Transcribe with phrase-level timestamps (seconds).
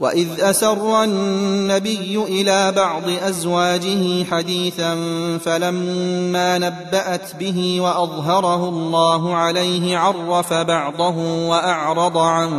[0.00, 4.94] واذ اسر النبي إلى بعض ازواجه حديثا
[5.38, 12.50] فلما نبات به واظهره الله عليه عرف بعضه واعرض عن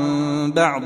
[0.52, 0.81] بعض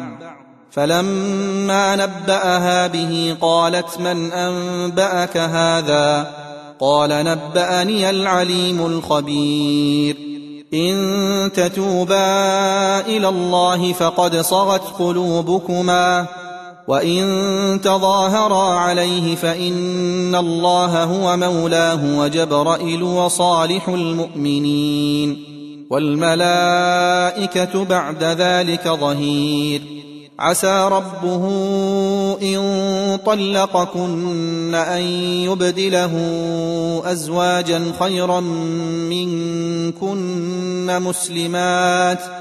[0.71, 6.31] فلما نباها به قالت من انباك هذا
[6.79, 10.31] قال نباني العليم الخبير
[10.73, 16.27] ان تتوبا إلى الله فقد صغت قلوبكما
[16.88, 25.43] وان تظاهرا عليه فان الله هو مولاه وجبرائيل وصالح المؤمنين
[25.90, 29.82] والملائكه بعد ذلك ظهير
[30.40, 31.48] عسى ربه
[32.41, 35.02] ان طلقكن ان
[35.46, 36.12] يبدله
[37.05, 38.40] ازواجا خيرا
[39.09, 42.40] منكن مسلمات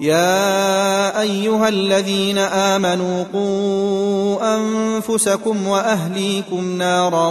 [0.00, 7.28] يا أيها الذين آمنوا قوا أنفسكم وأهليكم نارا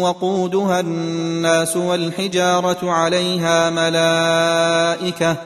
[0.00, 5.36] وقودها الناس والحجارة عليها ملائكة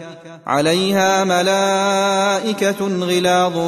[0.47, 3.59] عليها ملائكة غلاظ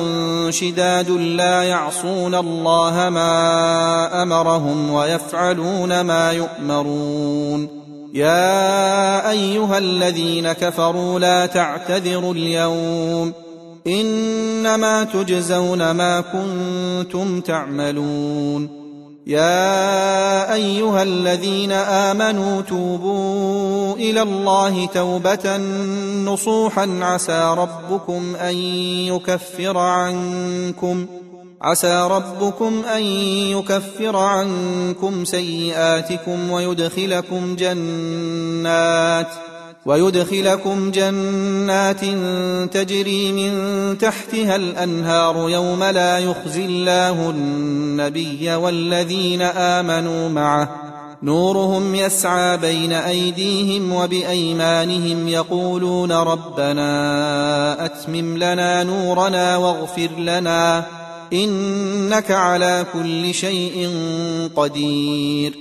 [0.50, 7.81] شداد لا يعصون الله ما أمرهم ويفعلون ما يؤمرون
[8.12, 13.32] يا أيها الذين كفروا لا تعتذروا اليوم
[13.86, 18.82] إنما تجزون ما كنتم تعملون
[19.26, 25.56] يا أيها الذين آمنوا توبوا إلى الله توبة
[26.24, 28.54] نصوحا عسى ربكم أن
[29.06, 31.06] يكفر عنكم
[31.62, 33.02] عسى ربكم أن
[33.56, 39.28] يكفر عنكم سيئاتكم ويدخلكم جنات
[39.86, 42.00] ويدخلكم جنات
[42.74, 50.68] تجري من تحتها الأنهار يوم لا يخزي الله النبي والذين آمنوا معه.
[51.22, 61.01] نورهم يسعى بين أيديهم وبأيمانهم يقولون ربنا أتمم لنا نورنا واغفر لنا.
[61.32, 63.90] إنك على كل شيء
[64.56, 65.54] قدير.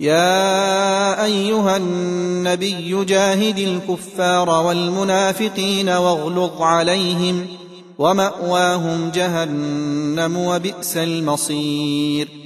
[0.00, 7.46] يا أيها النبي جاهد الكفار والمنافقين واغلظ عليهم
[7.98, 12.45] ومأواهم جهنم وبئس المصير.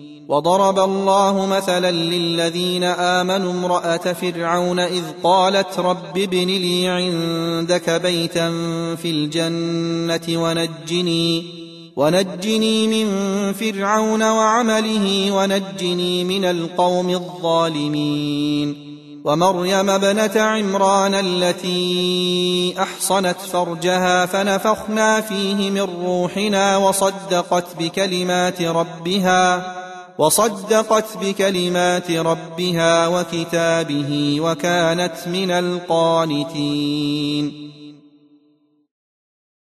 [0.31, 8.49] وضرب الله مثلا للذين آمنوا امرأة فرعون إذ قالت رب ابن لي عندك بيتا
[8.95, 11.43] في الجنة ونجني
[11.95, 13.07] ونجني من
[13.53, 18.91] فرعون وعمله ونجني من القوم الظالمين.
[19.25, 29.80] ومريم ابنة عمران التي أحصنت فرجها فنفخنا فيه من روحنا وصدقت بكلمات ربها.
[30.21, 37.01] وصدقت بكلمات ربها وكتابه وكانت من القانتين.